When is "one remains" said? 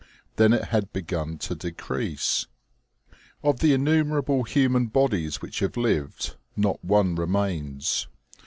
6.83-8.07